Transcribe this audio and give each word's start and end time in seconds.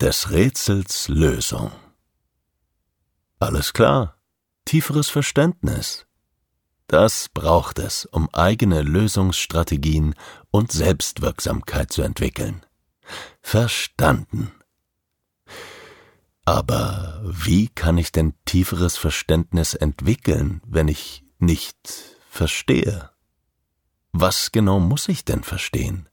Des 0.00 0.32
Rätsels 0.32 1.06
Lösung. 1.06 1.70
Alles 3.38 3.72
klar. 3.72 4.18
Tieferes 4.64 5.08
Verständnis. 5.08 6.04
Das 6.88 7.28
braucht 7.28 7.78
es, 7.78 8.04
um 8.04 8.28
eigene 8.34 8.82
Lösungsstrategien 8.82 10.16
und 10.50 10.72
Selbstwirksamkeit 10.72 11.92
zu 11.92 12.02
entwickeln. 12.02 12.66
Verstanden. 13.40 14.50
Aber 16.44 17.22
wie 17.24 17.68
kann 17.68 17.96
ich 17.96 18.10
denn 18.10 18.34
tieferes 18.46 18.96
Verständnis 18.96 19.74
entwickeln, 19.74 20.60
wenn 20.66 20.88
ich 20.88 21.24
nicht 21.38 21.78
verstehe? 22.28 23.10
Was 24.10 24.50
genau 24.50 24.80
muss 24.80 25.08
ich 25.08 25.24
denn 25.24 25.44
verstehen? 25.44 26.08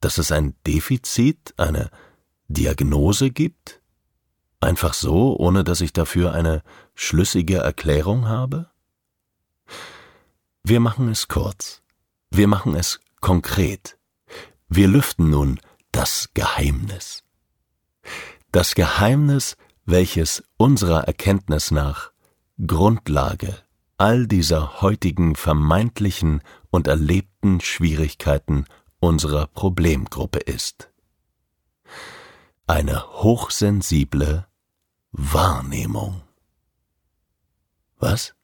Dass 0.00 0.18
es 0.18 0.32
ein 0.32 0.56
Defizit, 0.66 1.54
eine 1.56 1.90
Diagnose 2.48 3.30
gibt? 3.30 3.80
Einfach 4.60 4.94
so, 4.94 5.36
ohne 5.36 5.64
dass 5.64 5.80
ich 5.80 5.92
dafür 5.92 6.32
eine 6.32 6.62
schlüssige 6.94 7.58
Erklärung 7.58 8.28
habe? 8.28 8.70
Wir 10.62 10.80
machen 10.80 11.08
es 11.08 11.28
kurz. 11.28 11.82
Wir 12.30 12.48
machen 12.48 12.74
es 12.74 13.00
konkret. 13.20 13.98
Wir 14.68 14.88
lüften 14.88 15.30
nun 15.30 15.60
das 15.92 16.30
Geheimnis. 16.34 17.22
Das 18.50 18.74
Geheimnis, 18.74 19.56
welches 19.84 20.42
unserer 20.56 21.04
Erkenntnis 21.04 21.70
nach 21.70 22.10
Grundlage 22.66 23.56
all 23.98 24.26
dieser 24.26 24.82
heutigen 24.82 25.36
vermeintlichen 25.36 26.42
und 26.70 26.86
erlebten 26.86 27.60
Schwierigkeiten 27.60 28.66
unserer 28.98 29.46
Problemgruppe 29.46 30.38
ist. 30.38 30.90
Eine 32.68 33.06
hochsensible 33.22 34.46
Wahrnehmung. 35.12 36.22
Was? 37.98 38.34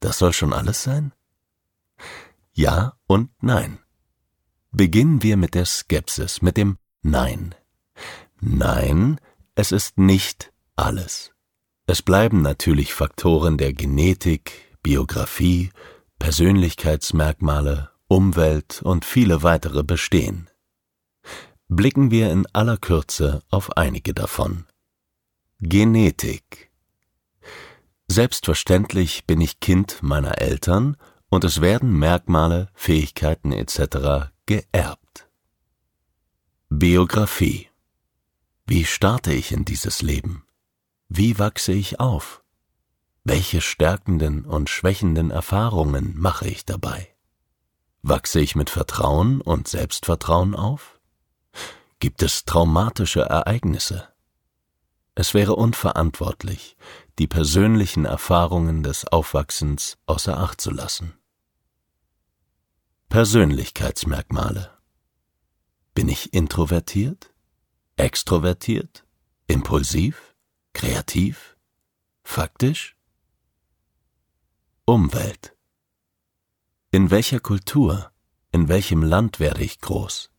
Das 0.00 0.18
soll 0.18 0.32
schon 0.32 0.52
alles 0.52 0.82
sein? 0.82 1.12
Ja 2.52 2.96
und 3.06 3.30
nein. 3.40 3.78
Beginnen 4.70 5.22
wir 5.22 5.36
mit 5.36 5.54
der 5.54 5.66
Skepsis, 5.66 6.40
mit 6.40 6.56
dem 6.56 6.78
Nein. 7.02 7.54
Nein, 8.40 9.18
es 9.56 9.72
ist 9.72 9.98
nicht 9.98 10.52
alles. 10.76 11.32
Es 11.86 12.00
bleiben 12.00 12.42
natürlich 12.42 12.94
Faktoren 12.94 13.58
der 13.58 13.72
Genetik, 13.72 14.76
Biografie, 14.84 15.70
Persönlichkeitsmerkmale, 16.20 17.90
Umwelt 18.06 18.82
und 18.82 19.04
viele 19.04 19.42
weitere 19.42 19.82
bestehen. 19.82 20.48
Blicken 21.74 22.10
wir 22.10 22.30
in 22.30 22.46
aller 22.52 22.76
Kürze 22.76 23.40
auf 23.48 23.78
einige 23.78 24.12
davon. 24.12 24.66
Genetik. 25.60 26.70
Selbstverständlich 28.08 29.24
bin 29.26 29.40
ich 29.40 29.58
Kind 29.58 30.02
meiner 30.02 30.38
Eltern 30.42 30.98
und 31.30 31.44
es 31.44 31.62
werden 31.62 31.98
Merkmale, 31.98 32.68
Fähigkeiten 32.74 33.52
etc. 33.52 34.28
geerbt. 34.44 35.30
Biografie. 36.68 37.70
Wie 38.66 38.84
starte 38.84 39.32
ich 39.32 39.50
in 39.50 39.64
dieses 39.64 40.02
Leben? 40.02 40.44
Wie 41.08 41.38
wachse 41.38 41.72
ich 41.72 42.00
auf? 42.00 42.44
Welche 43.24 43.62
stärkenden 43.62 44.44
und 44.44 44.68
schwächenden 44.68 45.30
Erfahrungen 45.30 46.12
mache 46.18 46.46
ich 46.48 46.66
dabei? 46.66 47.08
Wachse 48.02 48.40
ich 48.40 48.56
mit 48.56 48.68
Vertrauen 48.68 49.40
und 49.40 49.68
Selbstvertrauen 49.68 50.54
auf? 50.54 50.98
Gibt 52.02 52.24
es 52.24 52.44
traumatische 52.44 53.20
Ereignisse? 53.20 54.08
Es 55.14 55.34
wäre 55.34 55.54
unverantwortlich, 55.54 56.76
die 57.20 57.28
persönlichen 57.28 58.06
Erfahrungen 58.06 58.82
des 58.82 59.06
Aufwachsens 59.06 59.98
außer 60.06 60.36
Acht 60.36 60.60
zu 60.60 60.72
lassen. 60.72 61.14
Persönlichkeitsmerkmale. 63.08 64.76
Bin 65.94 66.08
ich 66.08 66.34
introvertiert? 66.34 67.32
Extrovertiert? 67.94 69.06
Impulsiv? 69.46 70.34
Kreativ? 70.72 71.56
Faktisch? 72.24 72.96
Umwelt. 74.86 75.56
In 76.90 77.12
welcher 77.12 77.38
Kultur, 77.38 78.10
in 78.50 78.66
welchem 78.66 79.04
Land 79.04 79.38
werde 79.38 79.62
ich 79.62 79.80
groß? 79.80 80.31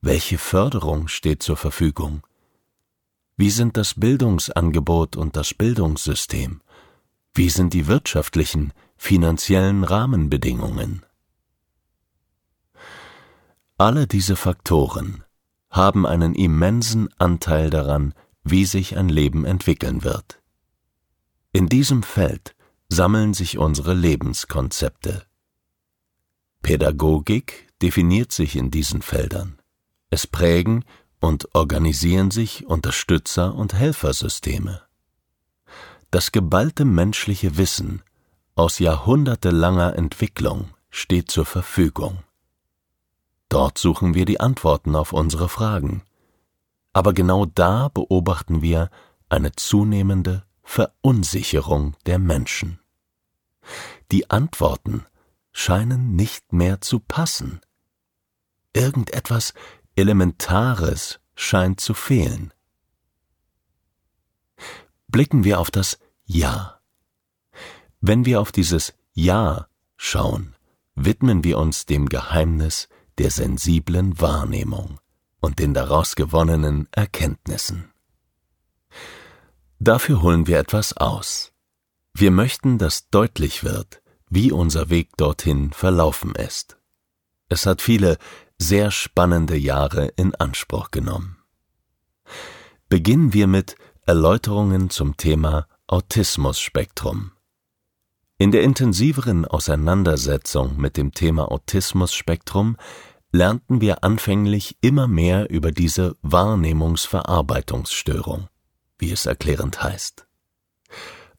Welche 0.00 0.38
Förderung 0.38 1.08
steht 1.08 1.42
zur 1.42 1.56
Verfügung? 1.56 2.22
Wie 3.36 3.50
sind 3.50 3.76
das 3.76 3.94
Bildungsangebot 3.94 5.16
und 5.16 5.34
das 5.34 5.54
Bildungssystem? 5.54 6.60
Wie 7.34 7.48
sind 7.48 7.74
die 7.74 7.88
wirtschaftlichen, 7.88 8.72
finanziellen 8.96 9.82
Rahmenbedingungen? 9.82 11.04
Alle 13.76 14.06
diese 14.06 14.36
Faktoren 14.36 15.24
haben 15.70 16.06
einen 16.06 16.34
immensen 16.34 17.08
Anteil 17.18 17.70
daran, 17.70 18.14
wie 18.44 18.64
sich 18.64 18.96
ein 18.96 19.08
Leben 19.08 19.44
entwickeln 19.44 20.04
wird. 20.04 20.40
In 21.52 21.68
diesem 21.68 22.04
Feld 22.04 22.54
sammeln 22.88 23.34
sich 23.34 23.58
unsere 23.58 23.94
Lebenskonzepte. 23.94 25.26
Pädagogik 26.62 27.72
definiert 27.82 28.32
sich 28.32 28.56
in 28.56 28.70
diesen 28.70 29.02
Feldern. 29.02 29.57
Es 30.10 30.26
prägen 30.26 30.84
und 31.20 31.54
organisieren 31.54 32.30
sich 32.30 32.66
Unterstützer- 32.66 33.54
und 33.54 33.74
Helfersysteme. 33.74 34.82
Das 36.10 36.32
geballte 36.32 36.84
menschliche 36.84 37.58
Wissen 37.58 38.02
aus 38.54 38.78
jahrhundertelanger 38.78 39.96
Entwicklung 39.96 40.70
steht 40.90 41.30
zur 41.30 41.44
Verfügung. 41.44 42.22
Dort 43.48 43.78
suchen 43.78 44.14
wir 44.14 44.24
die 44.24 44.40
Antworten 44.40 44.96
auf 44.96 45.12
unsere 45.12 45.48
Fragen. 45.48 46.02
Aber 46.92 47.12
genau 47.12 47.46
da 47.46 47.88
beobachten 47.88 48.62
wir 48.62 48.90
eine 49.28 49.52
zunehmende 49.52 50.44
Verunsicherung 50.62 51.96
der 52.06 52.18
Menschen. 52.18 52.80
Die 54.10 54.30
Antworten 54.30 55.04
scheinen 55.52 56.16
nicht 56.16 56.52
mehr 56.52 56.80
zu 56.80 57.00
passen. 57.00 57.60
Irgendetwas 58.72 59.54
Elementares 59.98 61.18
scheint 61.34 61.80
zu 61.80 61.92
fehlen. 61.92 62.52
Blicken 65.08 65.42
wir 65.42 65.58
auf 65.58 65.72
das 65.72 65.98
Ja. 66.24 66.80
Wenn 68.00 68.24
wir 68.24 68.40
auf 68.40 68.52
dieses 68.52 68.94
Ja 69.12 69.66
schauen, 69.96 70.54
widmen 70.94 71.42
wir 71.42 71.58
uns 71.58 71.84
dem 71.84 72.08
Geheimnis 72.08 72.88
der 73.18 73.32
sensiblen 73.32 74.20
Wahrnehmung 74.20 75.00
und 75.40 75.58
den 75.58 75.74
daraus 75.74 76.14
gewonnenen 76.14 76.86
Erkenntnissen. 76.92 77.90
Dafür 79.80 80.22
holen 80.22 80.46
wir 80.46 80.60
etwas 80.60 80.96
aus. 80.96 81.52
Wir 82.14 82.30
möchten, 82.30 82.78
dass 82.78 83.10
deutlich 83.10 83.64
wird, 83.64 84.00
wie 84.30 84.52
unser 84.52 84.90
Weg 84.90 85.16
dorthin 85.16 85.72
verlaufen 85.72 86.36
ist. 86.36 86.76
Es 87.48 87.66
hat 87.66 87.80
viele 87.82 88.18
sehr 88.58 88.90
spannende 88.90 89.56
Jahre 89.56 90.08
in 90.16 90.34
Anspruch 90.34 90.90
genommen. 90.90 91.38
Beginnen 92.88 93.32
wir 93.32 93.46
mit 93.46 93.76
Erläuterungen 94.06 94.90
zum 94.90 95.16
Thema 95.16 95.66
Autismus-Spektrum. 95.86 97.30
In 98.38 98.50
der 98.52 98.62
intensiveren 98.62 99.44
Auseinandersetzung 99.44 100.76
mit 100.76 100.96
dem 100.96 101.12
Thema 101.12 101.50
Autismus-Spektrum 101.50 102.76
lernten 103.32 103.80
wir 103.80 104.04
anfänglich 104.04 104.76
immer 104.80 105.08
mehr 105.08 105.50
über 105.50 105.72
diese 105.72 106.16
Wahrnehmungsverarbeitungsstörung, 106.22 108.48
wie 108.98 109.12
es 109.12 109.26
erklärend 109.26 109.82
heißt. 109.82 110.26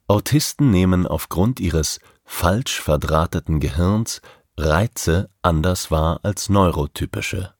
Autisten 0.07 0.69
nehmen 0.71 1.07
aufgrund 1.07 1.59
ihres 1.59 1.99
falsch 2.25 2.81
verdrahteten 2.81 3.59
Gehirns 3.59 4.21
Reize 4.59 5.29
anders 5.41 5.89
wahr 5.89 6.19
als 6.23 6.49
neurotypische. 6.49 7.53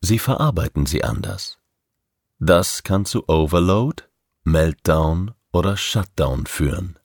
Sie 0.00 0.18
verarbeiten 0.18 0.84
sie 0.84 1.04
anders. 1.04 1.58
Das 2.40 2.82
kann 2.82 3.04
zu 3.04 3.28
Overload, 3.28 4.02
Meltdown 4.42 5.32
oder 5.52 5.76
Shutdown 5.76 6.46
führen. 6.46 6.98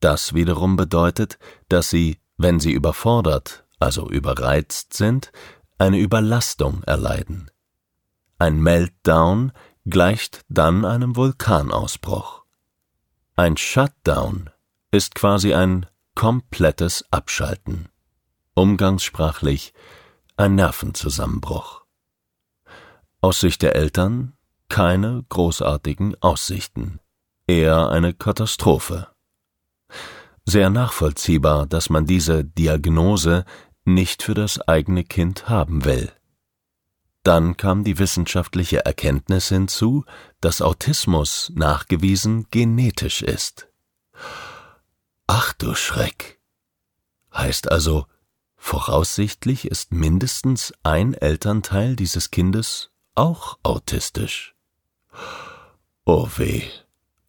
Das 0.00 0.34
wiederum 0.34 0.74
bedeutet, 0.74 1.38
dass 1.68 1.90
sie, 1.90 2.18
wenn 2.36 2.58
sie 2.58 2.72
überfordert, 2.72 3.64
also 3.78 4.10
überreizt 4.10 4.94
sind, 4.94 5.30
eine 5.78 5.98
Überlastung 5.98 6.82
erleiden. 6.82 7.52
Ein 8.36 8.60
Meltdown 8.60 9.52
gleicht 9.86 10.44
dann 10.48 10.84
einem 10.84 11.14
Vulkanausbruch. 11.14 12.42
Ein 13.36 13.56
Shutdown 13.56 14.50
ist 14.90 15.14
quasi 15.14 15.54
ein 15.54 15.86
komplettes 16.16 17.04
Abschalten 17.12 17.88
umgangssprachlich 18.54 19.72
ein 20.36 20.54
Nervenzusammenbruch. 20.54 21.82
Aus 23.20 23.40
Sicht 23.40 23.62
der 23.62 23.76
Eltern 23.76 24.34
keine 24.68 25.24
großartigen 25.28 26.16
Aussichten, 26.22 26.98
eher 27.46 27.90
eine 27.90 28.14
Katastrophe. 28.14 29.08
Sehr 30.44 30.70
nachvollziehbar, 30.70 31.66
dass 31.66 31.90
man 31.90 32.06
diese 32.06 32.44
Diagnose 32.44 33.44
nicht 33.84 34.22
für 34.22 34.34
das 34.34 34.60
eigene 34.60 35.04
Kind 35.04 35.48
haben 35.48 35.84
will. 35.84 36.10
Dann 37.22 37.56
kam 37.56 37.84
die 37.84 37.98
wissenschaftliche 37.98 38.84
Erkenntnis 38.84 39.48
hinzu, 39.48 40.04
dass 40.40 40.62
Autismus 40.62 41.52
nachgewiesen 41.54 42.46
genetisch 42.50 43.22
ist. 43.22 43.68
Ach 45.26 45.52
du 45.52 45.74
Schreck. 45.74 46.40
Heißt 47.32 47.70
also, 47.70 48.06
voraussichtlich 48.62 49.66
ist 49.66 49.92
mindestens 49.92 50.72
ein 50.84 51.14
Elternteil 51.14 51.96
dieses 51.96 52.30
Kindes 52.30 52.90
auch 53.16 53.58
autistisch. 53.64 54.54
Oh 56.04 56.28
weh. 56.36 56.62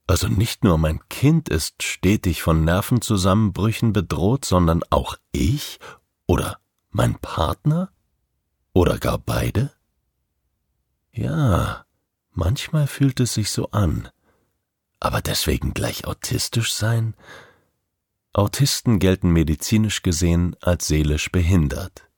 Also 0.05 0.27
nicht 0.27 0.63
nur 0.63 0.77
mein 0.77 0.99
Kind 1.09 1.49
ist 1.49 1.81
stetig 1.81 2.43
von 2.43 2.63
Nervenzusammenbrüchen 2.63 3.93
bedroht, 3.93 4.45
sondern 4.45 4.83
auch 4.91 5.17
ich 5.31 5.79
oder 6.27 6.59
mein 6.91 7.15
Partner? 7.15 7.91
Oder 8.71 8.99
gar 8.99 9.17
beide? 9.17 9.71
Ja, 11.11 11.85
manchmal 12.31 12.85
fühlt 12.85 13.19
es 13.19 13.33
sich 13.33 13.49
so 13.49 13.71
an. 13.71 14.07
Aber 14.99 15.21
deswegen 15.21 15.73
gleich 15.73 16.05
autistisch 16.05 16.73
sein? 16.73 17.15
Autisten 18.35 18.97
gelten 18.97 19.29
medizinisch 19.29 20.01
gesehen 20.01 20.55
als 20.59 20.87
seelisch 20.87 21.31
behindert, 21.31 22.09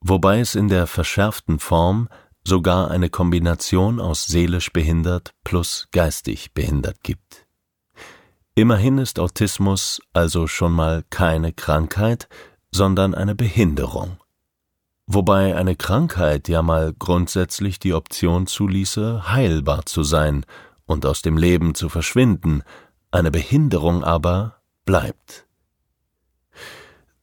wobei 0.00 0.40
es 0.40 0.54
in 0.54 0.68
der 0.68 0.86
verschärften 0.86 1.58
Form 1.58 2.08
sogar 2.42 2.90
eine 2.90 3.10
Kombination 3.10 4.00
aus 4.00 4.26
seelisch 4.26 4.72
behindert 4.72 5.34
plus 5.44 5.88
geistig 5.92 6.54
behindert 6.54 7.02
gibt. 7.02 7.46
Immerhin 8.54 8.96
ist 8.96 9.20
Autismus 9.20 10.00
also 10.14 10.46
schon 10.46 10.72
mal 10.72 11.04
keine 11.10 11.52
Krankheit, 11.52 12.28
sondern 12.70 13.14
eine 13.14 13.34
Behinderung. 13.34 14.16
Wobei 15.06 15.54
eine 15.54 15.76
Krankheit 15.76 16.48
ja 16.48 16.62
mal 16.62 16.94
grundsätzlich 16.98 17.78
die 17.78 17.92
Option 17.92 18.46
zuließe, 18.46 19.30
heilbar 19.30 19.84
zu 19.84 20.02
sein 20.02 20.46
und 20.86 21.04
aus 21.04 21.20
dem 21.20 21.36
Leben 21.36 21.74
zu 21.74 21.90
verschwinden, 21.90 22.62
eine 23.10 23.30
Behinderung 23.30 24.02
aber 24.02 24.55
bleibt. 24.86 25.46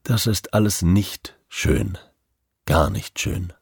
Das 0.04 0.27
ist 0.27 0.54
alles 0.54 0.83
nicht 0.83 1.39
schön, 1.50 1.98
gar 2.65 2.92
nicht 2.92 3.19
schön. 3.19 3.54